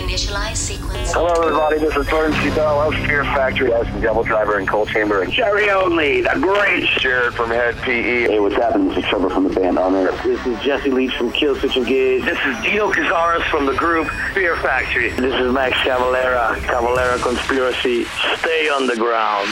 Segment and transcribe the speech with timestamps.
[0.00, 1.12] Initialize sequence.
[1.12, 1.78] Hello, everybody.
[1.78, 2.48] This is Burton C.
[2.54, 3.70] Bell of Fear Factory.
[3.70, 5.20] As the Devil Driver and Coal Chamber.
[5.20, 8.28] And Jerry Only, the great Jared from Hed PE.
[8.28, 8.88] Hey, what's happening?
[8.88, 10.10] This is Trevor from the band Honor.
[10.24, 12.24] This is Jesse Leach from Killswitch Engage.
[12.24, 15.10] This is Dino Cazares from the group Fear Factory.
[15.10, 18.04] This is Max Cavalera, Cavalera Conspiracy.
[18.38, 19.50] Stay on the ground.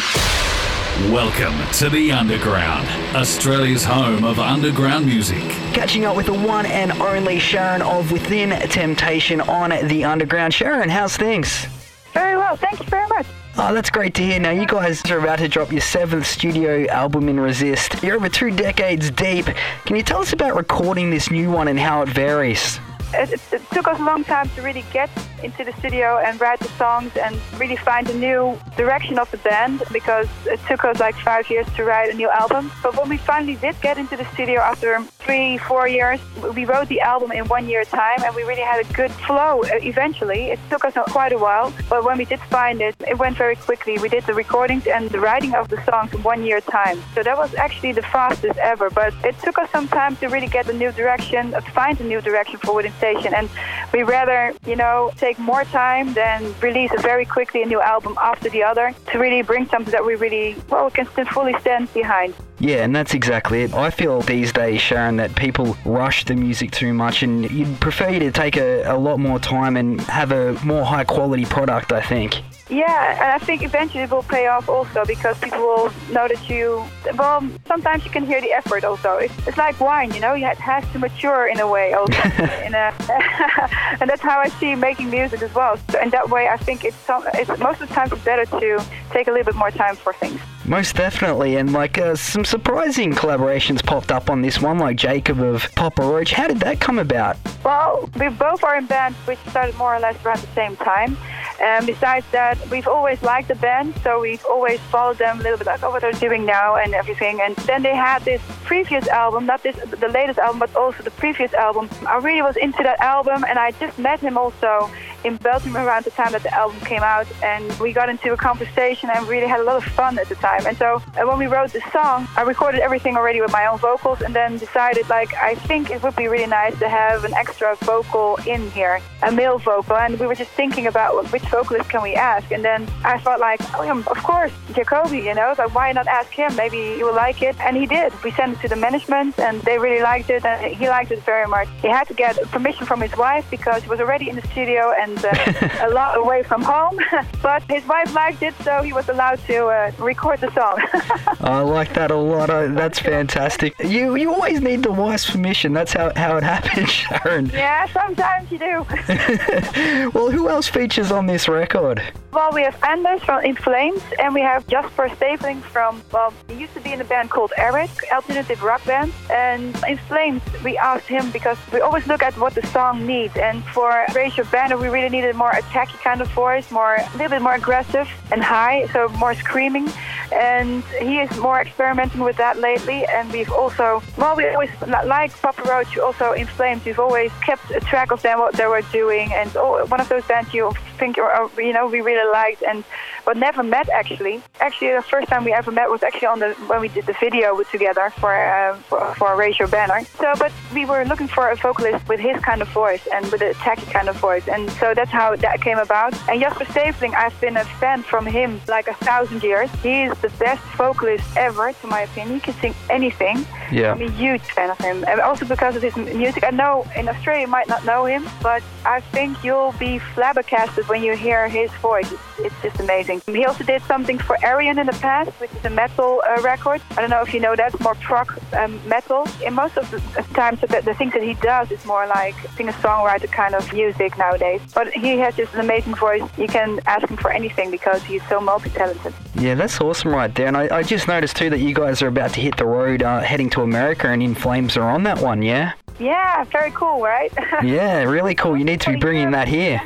[1.07, 5.41] Welcome to the Underground, Australia's home of underground music.
[5.73, 10.53] Catching up with the one and only Sharon of Within Temptation on the Underground.
[10.53, 11.67] Sharon, how's things?
[12.13, 13.27] Very well, thank you very much.
[13.57, 14.41] Oh, that's great to hear.
[14.41, 18.03] Now, you guys are about to drop your seventh studio album in Resist.
[18.03, 19.47] You're over two decades deep.
[19.85, 22.81] Can you tell us about recording this new one and how it varies?
[23.15, 25.09] It, it, it, took us a long time to really get
[25.43, 29.39] into the studio and write the songs and really find a new direction of the
[29.39, 32.71] band because it took us like five years to write a new album.
[32.83, 36.21] But when we finally did get into the studio after three, four years,
[36.55, 39.63] we wrote the album in one year time and we really had a good flow
[39.65, 40.51] uh, eventually.
[40.55, 43.57] It took us quite a while, but when we did find it, it went very
[43.57, 43.99] quickly.
[43.99, 47.03] We did the recordings and the writing of the songs in one year time.
[47.15, 50.49] So that was actually the fastest ever, but it took us some time to really
[50.49, 53.35] get a new direction, uh, find a new direction for Within Temptation.
[53.35, 53.51] And
[53.93, 58.17] we rather, you know, take more time than release a very quickly a new album
[58.23, 61.93] after the other to really bring something that we really, well, we can fully stand
[61.93, 62.35] behind.
[62.61, 63.75] Yeah, and that's exactly it.
[63.75, 68.11] I feel these days, Sharon, that people rush the music too much, and you'd prefer
[68.11, 71.93] you to take a, a lot more time and have a more high quality product,
[71.93, 72.43] I think.
[72.71, 76.51] Yeah, and I think eventually it will pay off also because people will know that
[76.51, 76.85] you.
[77.17, 79.17] Well, sometimes you can hear the effort also.
[79.17, 80.35] It's, it's like wine, you know.
[80.35, 82.13] It has to mature in a way also.
[82.67, 82.93] in a,
[84.01, 85.79] and that's how I see making music as well.
[85.91, 88.45] So in that way, I think it's, some, it's most of the time it's better
[88.45, 90.41] to take a little bit more time for things.
[90.67, 95.47] Most definitely, and like uh, some surprising collaborations popped up on this one, like Jacoby
[95.47, 96.33] of Papa Roach.
[96.33, 97.39] How did that come about?
[97.65, 101.17] Well, we both are in bands which started more or less around the same time.
[101.61, 105.59] And besides that, we've always liked the band, so we've always followed them a little
[105.59, 107.41] bit, like oh, what they're doing now and everything.
[107.41, 111.11] And then they had this previous album, not this the latest album, but also the
[111.11, 111.89] previous album.
[112.07, 114.91] I really was into that album, and I just met him also
[115.25, 118.37] in Belgium around the time that the album came out, and we got into a
[118.37, 120.65] conversation and really had a lot of fun at the time.
[120.67, 123.79] And so uh, when we wrote the song, I recorded everything already with my own
[123.79, 127.35] vocals, and then decided like I think it would be really nice to have an
[127.35, 129.97] extra vocal in here, a male vocal.
[129.97, 133.41] And we were just thinking about which vocalist can we ask, and then I thought
[133.41, 136.55] like, oh yeah, of course, Jacoby, you know, like why not ask him?
[136.57, 138.13] Maybe he will like it, and he did.
[138.23, 141.23] We sent it to the management, and they really liked it, and he liked it
[141.23, 141.69] very much.
[141.83, 144.93] He had to get permission from his wife because he was already in the studio
[144.99, 146.99] and uh, a lot away from home.
[147.43, 150.77] but his wife liked it, so he was allowed to uh, record the song.
[151.41, 152.49] I like that a lot.
[152.49, 153.75] That's fantastic.
[153.79, 155.73] You you always need the wife's permission.
[155.73, 157.47] That's how, how it happens, Sharon.
[157.47, 158.87] Yeah, sometimes you do.
[160.13, 162.03] well, who else features on this record?
[162.31, 166.55] Well, we have Anders from In Flames, and we have Jasper Steverlinck from, well, he
[166.55, 169.13] used to be in a band called Arid, alternative rock band.
[169.31, 173.35] And In Flames, we asked him because we always look at what the song needs.
[173.37, 174.05] And for
[174.37, 177.55] Your Banner, we really needed more attacky kind of voice, more a little bit more
[177.55, 179.89] aggressive and high, so more screaming.
[180.33, 183.05] And he is more experimenting with that lately.
[183.07, 186.85] And we've also, well, we always like Papa Roach, also In Flames.
[186.85, 190.09] We've always kept a track of them, what they were doing, and oh, one of
[190.09, 192.85] those bands you think, you know, we really liked, and
[193.25, 194.43] but never met actually.
[194.61, 197.15] Actually, the first time we ever met was actually on the when we did the
[197.21, 200.05] video together for uh, for, for Raise Your Banner.
[200.19, 203.43] So, but we were looking for a vocalist with his kind of voice and with
[203.43, 206.15] a tacky kind of voice, and so that's how that came about.
[206.29, 209.71] And Jasper Steverlinck, I've been a fan from him like a thousand years.
[209.83, 212.35] He is the best vocalist ever, to my opinion.
[212.35, 213.47] He can sing anything.
[213.71, 213.93] Yeah.
[213.93, 216.45] I'm a huge fan of him, and also because of his music.
[216.45, 220.89] I know in Australia you might not know him, but I think you'll be flabbergasted
[220.89, 222.13] when you hear his voice.
[222.39, 223.21] It's, just amazing.
[223.27, 226.81] He also did something for Ayreon in the past, which is a metal uh, record.
[226.93, 229.27] I don't know if you know that, more prog um, metal.
[229.45, 230.01] In most of the
[230.35, 234.61] times, the, the things that he does is more like singer-songwriter kind of music nowadays.
[234.75, 236.23] But he has just an amazing voice.
[236.37, 239.15] You can ask him for anything because he's so multi-talented.
[239.39, 240.49] Yeah, that's awesome right there.
[240.49, 243.03] And I, I just noticed too that you guys are about to hit the road
[243.03, 245.75] uh, heading to America and In Flames are on that one, yeah?
[246.01, 247.33] Yeah, very cool, right?
[247.63, 248.57] yeah, really cool.
[248.57, 249.81] You need to be bringing that here.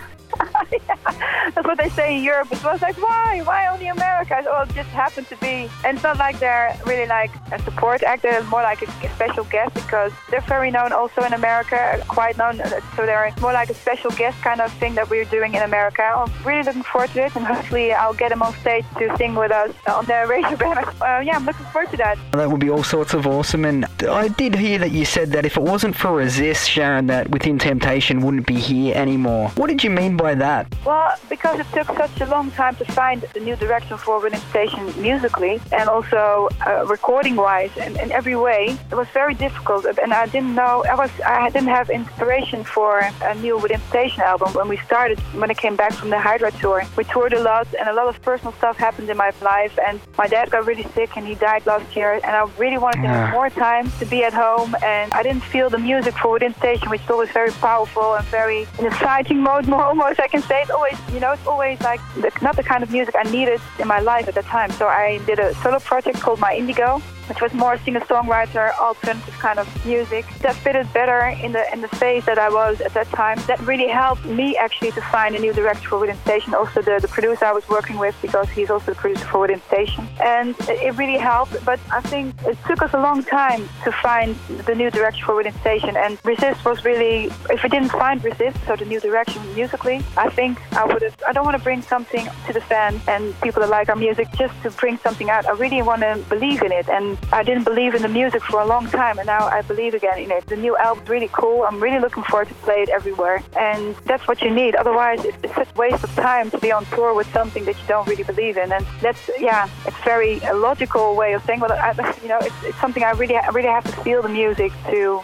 [1.54, 2.52] That's what they say in Europe.
[2.52, 3.42] It was like, why?
[3.44, 4.36] Why only America?
[4.36, 5.68] I said, well, it just happened to be.
[5.84, 8.22] And it's not like they're really like a support act.
[8.22, 12.56] They're more like a, special guest because they're very known also in America, quite known.
[12.96, 16.02] So they're more like a special guest kind of thing that we're doing in America.
[16.02, 19.34] I'm really looking forward to it, and hopefully I'll get them on stage to sing
[19.34, 20.72] with us on the radio band.
[21.02, 22.16] Uh, yeah, I'm looking forward to that.
[22.32, 23.64] That would be all sorts of awesome.
[23.64, 27.30] And I did hear that you said that if it wasn't for Resist, Sharon, that
[27.30, 29.48] Within Temptation wouldn't be here anymore.
[29.56, 30.72] What did you mean by that?
[30.84, 30.91] Well,
[31.28, 34.84] because it took such a long time to find the new direction for Within Temptation
[35.00, 39.84] musically and also uh, recording-wise and in every way, it was very difficult.
[40.02, 42.90] And I didn't know, I was, I didn't have inspiration for
[43.30, 45.18] a new Within Temptation album when we started.
[45.40, 48.08] When I came back from the Hydra tour, we toured a lot, and a lot
[48.12, 49.74] of personal stuff happened in my life.
[49.86, 52.12] And my dad got really sick, and he died last year.
[52.26, 53.32] And I really wanted to have Yeah.
[53.38, 56.86] more time to be at home, and I didn't feel the music for Within Temptation,
[56.90, 60.42] which is always very powerful and very in a fighting mode, more almost I can
[60.50, 60.58] say.
[60.62, 62.00] It's always, you know, it's always like
[62.42, 64.70] not the kind of music I needed in my life at the time.
[64.72, 66.98] So I did a solo project called My Indigo,
[67.28, 71.88] which was more singer-songwriter, alternative kind of music that fitted better in the in the
[72.00, 73.38] phase that I was at that time.
[73.46, 76.54] That really helped me actually to find a new director for Within Temptation.
[76.54, 79.60] Also the, the producer I was working with because he's also the producer for Within
[79.60, 81.64] Temptation, and it really helped.
[81.64, 84.34] But I think it took us a long time to find
[84.66, 87.30] the new direction for Within Temptation, and Resist was really.
[87.54, 91.16] If we didn't find Resist, so the new direction musically, I think I would have.
[91.26, 94.28] I don't want to bring something to the fans and people that like our music
[94.36, 95.46] just to bring something out.
[95.46, 98.60] I really want to believe in it, and I didn't believe in the music for
[98.60, 100.46] a long time, and now I believe again in it.
[100.46, 101.64] The new album's really cool.
[101.64, 104.74] I'm really looking forward to play it everywhere, and that's what you need.
[104.74, 107.86] Otherwise, it's, such a waste of time to be on tour with something that you
[107.86, 111.60] don't really believe in, and that's yeah, it's very logical way of saying.
[111.60, 111.92] Well, I,
[112.22, 115.22] you know, it's, it's something I really, I really have to feel the music to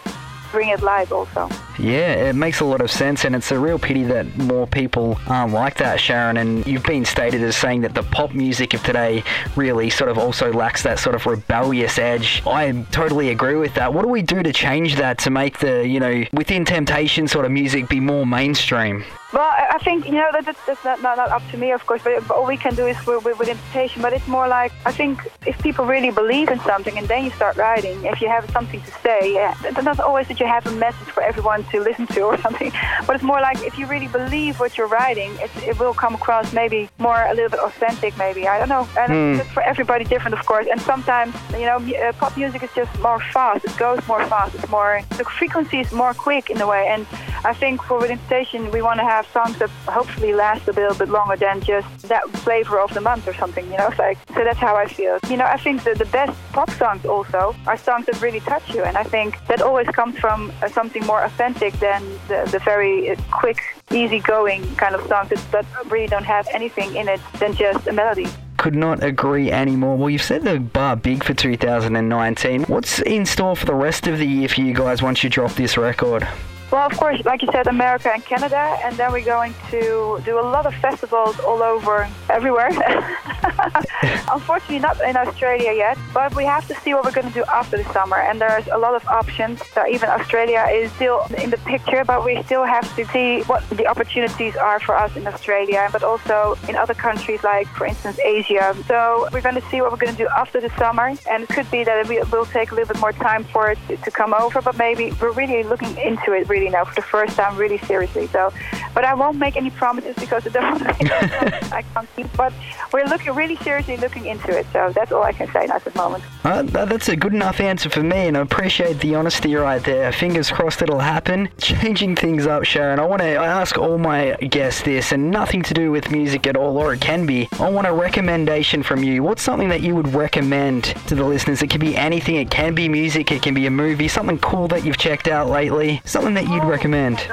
[0.51, 1.49] bring it live also.
[1.79, 5.19] Yeah, it makes a lot of sense, and it's a real pity that more people
[5.27, 6.37] aren't like that, Sharon.
[6.37, 9.23] And you've been stated as saying that the pop music of today
[9.57, 12.43] really sort of also lacks that sort of rebellious edge.
[12.47, 13.93] I totally agree with that.
[13.93, 17.45] What do we do to change that to make the, you know, within temptation sort
[17.45, 19.05] of music be more mainstream?
[19.31, 21.85] Well, I think you know that that's, that's not, not not up to me, of
[21.87, 22.01] course.
[22.03, 24.01] But, but all we can do is with, with, with invitation.
[24.01, 27.31] But it's more like I think if people really believe in something, and then you
[27.33, 28.03] start writing.
[28.07, 31.09] If you have something to say, yeah, it's not always that you have a message
[31.09, 32.73] for everyone to listen to or something.
[33.07, 36.15] But it's more like if you really believe what you're writing, it, it will come
[36.15, 38.17] across maybe more a little bit authentic.
[38.17, 38.89] Maybe I don't know.
[38.99, 40.67] And it's for everybody different, of course.
[40.71, 43.67] And sometimes you know, uh, pop music is just more fast.
[43.67, 44.55] It goes more fast.
[44.55, 46.89] It's more the frequency is more quick in a way.
[46.89, 47.07] And
[47.45, 50.95] I think for Within Temptation, we want to have songs that hopefully last a little
[50.95, 53.91] bit longer than just that flavor of the month or something, you know?
[53.99, 55.19] Like, so that's how I feel.
[55.29, 58.75] You know, I think that the best pop songs also are songs that really touch
[58.75, 58.83] you.
[58.83, 63.11] And I think that always comes from uh, something more authentic than the, the very
[63.11, 63.61] uh, quick,
[63.91, 67.93] easygoing kind of songs that, that really don't have anything in it than just a
[67.93, 68.27] melody.
[68.59, 69.97] Could not agree anymore.
[69.97, 72.65] Well, you've set the bar big for 2019.
[72.65, 75.53] What's in store for the rest of the year for you guys once you drop
[75.53, 76.27] this record?
[76.71, 80.39] Well, of course, like you said, America and Canada, and then we're going to do
[80.39, 82.69] a lot of festivals all over, everywhere.
[84.31, 87.45] Unfortunately, not in Australia yet, but we have to see what we're going to do
[87.45, 88.17] after the summer.
[88.17, 89.67] And there's a lot of options.
[89.69, 93.67] So even Australia is still in the picture, but we still have to see what
[93.71, 98.19] the opportunities are for us in Australia, but also in other countries like, for instance,
[98.19, 98.77] Asia.
[98.87, 101.49] So we're going to see what we're going to do after the summer, and it
[101.49, 104.35] could be that it will take a little bit more time for it to, come
[104.35, 107.79] over, but maybe we're really looking into it really now for the first time, really
[107.79, 108.27] seriously.
[108.29, 108.53] So,
[108.95, 110.83] but I won't make any promises because I don't
[111.73, 112.27] I can't keep.
[112.37, 112.53] But
[112.93, 114.67] we're looking really seriously looking into it.
[114.73, 116.25] So that's all I can say at the moment.
[116.45, 120.11] Uh, that's a good enough answer for me, and I appreciate the honesty right there.
[120.13, 121.49] Fingers crossed it'll happen.
[121.59, 125.75] Changing things up, Sharon, I want to ask all my guests this, and nothing to
[125.75, 127.49] do with music at all, or it can be.
[127.61, 129.23] I want a recommendation from you.
[129.23, 131.63] What's something that you would recommend to the listeners?
[131.63, 134.69] It can be anything, it can be music, it can be a movie, something cool
[134.69, 137.19] that you've checked out lately, something that you'd recommend.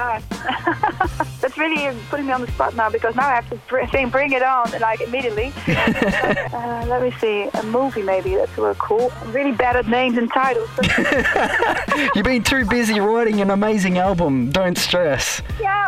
[1.42, 4.32] That's really putting me on the spot now because now I have to br- bring
[4.32, 5.54] it on like immediately.
[5.68, 9.12] uh, let me see, a movie maybe that's real cool.
[9.22, 10.70] I'm really bad at names and titles.
[12.16, 14.52] You've been too busy writing an amazing album.
[14.52, 15.42] Don't stress.
[15.62, 15.88] yeah,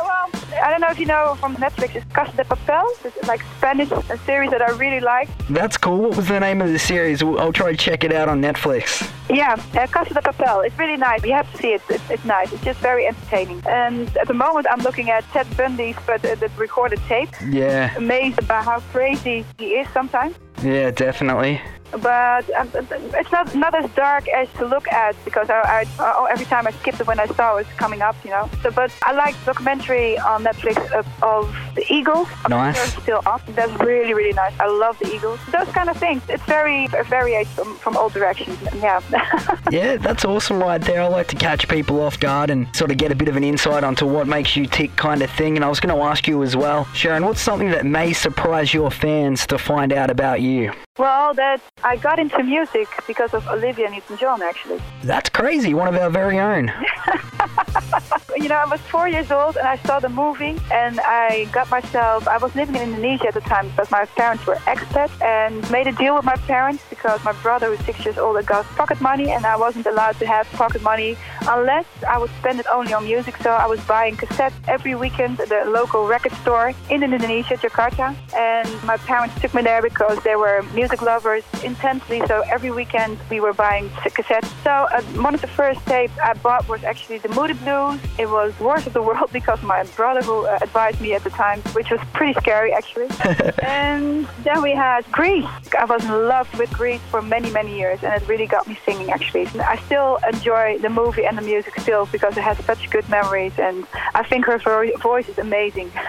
[0.64, 2.86] I don't know if you know from Netflix, it's Casa de Papel.
[3.06, 5.30] It's like Spanish a series that I really like.
[5.50, 5.98] That's cool.
[6.00, 7.22] What was the name of the series?
[7.24, 9.10] I'll try to check it out on Netflix.
[9.30, 10.66] Yeah, uh, Casa de Papel.
[10.66, 11.24] It's really nice.
[11.24, 11.82] You have to see it.
[11.90, 12.52] It's, it's nice.
[12.54, 13.62] It's just very entertaining.
[13.68, 17.30] And at the moment, I'm looking at Ted Bundy's but uh, the recorded tape.
[17.48, 20.36] Yeah, Amazed about how crazy he is sometimes.
[20.64, 21.62] yeah, definitely.
[21.92, 26.26] But um, it's not not as dark as to look at because I, I oh,
[26.26, 28.50] every time I skipped it when I saw it was coming up, you know.
[28.62, 32.28] So, but I like documentary on Netflix of, of the Eagles.
[32.50, 32.76] Nice.
[32.76, 33.46] They're still up.
[33.48, 34.54] That's really really nice.
[34.60, 35.40] I love the Eagles.
[35.52, 36.22] Those kind of things.
[36.30, 38.58] It's very varied from, from all directions.
[38.76, 39.02] Yeah.
[39.72, 41.02] yeah, that's awesome right there.
[41.02, 43.44] I like to catch people off guard and sort of get a bit of an
[43.44, 45.56] insight onto what makes you tick kind of thing.
[45.56, 48.74] And I was going to ask you as well, Sharon, what's something that may surprise
[48.74, 50.74] your fans to find out about you?
[50.98, 54.82] Well, that I got into music because of Olivia Newton-John, actually.
[55.04, 55.76] That's crazy.
[55.76, 56.68] One of our very own.
[58.36, 61.70] you know, I was four years old and I saw the movie and I got
[61.70, 65.70] myself, I was living in Indonesia at the time because my parents were expats and
[65.72, 68.66] made a deal with my parents because my brother was six years old and got
[68.76, 71.16] pocket money and I wasn't allowed to have pocket money
[71.48, 73.38] unless I would spend it only on music.
[73.38, 78.16] So I was buying cassettes every weekend at the local record store in Indonesia, Jakarta.
[78.36, 82.22] And my parents took me there because they were music lovers intensely.
[82.28, 84.52] So every weekend we were buying cassettes.
[84.64, 88.00] So uh, one of the first tapes I bought was actually the Moody Blues.
[88.18, 91.30] It was Wars of the World because my brother who uh, advised me at the
[91.30, 93.10] time, which was pretty scary actually.
[93.64, 95.46] and then we had Grease.
[95.78, 98.78] I was in love with Grease for many, many years and it really got me
[98.86, 99.48] singing actually.
[99.60, 103.58] I still enjoy the movie and the music still because it has such good memories
[103.58, 105.92] and I think her voice is amazing.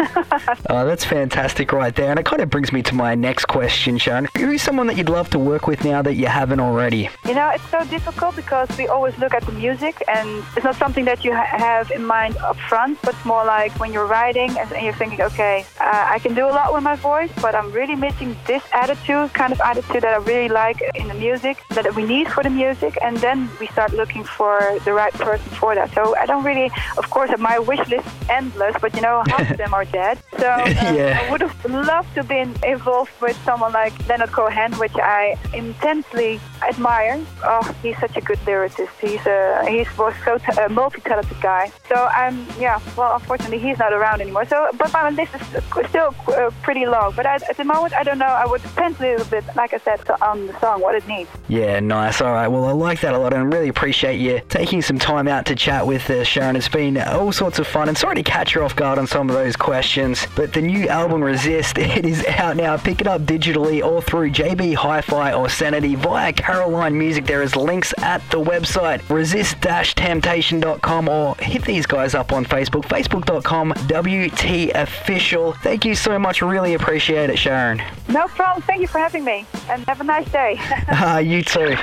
[0.70, 2.10] oh, that's fantastic right there.
[2.10, 4.28] And it kind of brings me to my next question, Sharon.
[4.36, 7.08] Who's someone that you'd love to work with now that you haven't already?
[7.26, 10.76] You know, it's so difficult because we always look at the music and it's not
[10.76, 14.06] something that you ha- have in mind up front, but it's more like when you're
[14.06, 17.54] writing and you're thinking, okay, uh, I can do a lot with my voice, but
[17.54, 21.62] I'm really missing this attitude, kind of attitude that I really like in the music,
[21.70, 22.98] that we need for the music.
[23.02, 25.92] And then we start looking for the right person for that.
[25.94, 29.50] So I don't really, of course, my wish list is endless, but you know, half
[29.50, 30.18] of them are dead.
[30.38, 31.20] So uh, yeah.
[31.22, 36.40] I would have loved to been involved with someone like Leonard Cohen which I intensely
[36.68, 37.20] admire.
[37.42, 38.90] Oh, he's such a good lyricist.
[39.00, 41.70] He's a he's was so t- a multi-talented guy.
[41.88, 42.80] So I'm yeah.
[42.96, 44.44] Well, unfortunately, he's not around anymore.
[44.46, 47.12] So, but my list is still uh, pretty long.
[47.14, 48.26] But I, at the moment, I don't know.
[48.26, 51.30] I would depend a little bit, like I said, on the song, what it needs.
[51.48, 52.20] Yeah, nice.
[52.20, 52.48] All right.
[52.48, 55.56] Well, I like that a lot, and really appreciate you taking some time out to
[55.56, 56.54] chat with uh, Sharon.
[56.54, 59.30] It's been all sorts of fun, and sorry to catch her off guard on some
[59.30, 60.26] of those questions.
[60.36, 62.76] But the new album Resist, it is out now.
[62.76, 67.24] Pick it up digitally or through JB Hi-Fi or Sanity via Caroline Music.
[67.24, 73.72] There is links at the website resist-temptation.com or hit these guys up on Facebook, facebook.com
[73.86, 75.54] WT Official.
[75.54, 76.42] Thank you so much.
[76.42, 77.80] Really appreciate it, Sharon.
[78.08, 78.60] No problem.
[78.62, 80.60] Thank you for having me and have a nice day.
[80.88, 81.76] uh, you too.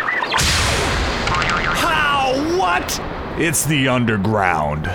[1.76, 2.34] How?
[2.58, 3.00] What?
[3.38, 4.90] It's the underground.